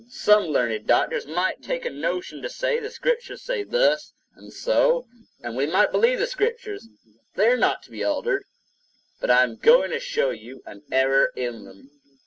Some 0.09 0.45
learned 0.45 0.87
doctors 0.87 1.27
might 1.27 1.61
take 1.61 1.85
a 1.85 1.91
notion 1.91 2.41
to 2.41 2.49
say 2.49 2.79
the 2.79 2.89
Scriptures 2.89 3.43
say 3.43 3.61
thus 3.61 4.13
and 4.35 4.51
so; 4.51 5.05
and 5.43 5.55
we 5.55 5.67
might 5.67 5.91
believe 5.91 6.17
the 6.17 6.25
Scriptures; 6.25 6.87
they 7.35 7.45
are 7.49 7.55
not 7.55 7.83
to 7.83 7.91
be 7.91 8.03
altered. 8.03 8.45
But 9.19 9.29
I 9.29 9.43
am 9.43 9.57
going 9.57 9.91
to 9.91 9.99
show 9.99 10.31
you 10.31 10.63
an 10.65 10.81
error 10.91 11.31
in 11.35 11.65
them. 11.65 11.91